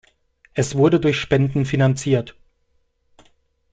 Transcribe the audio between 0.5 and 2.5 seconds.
Es wurde durch Spenden finanziert.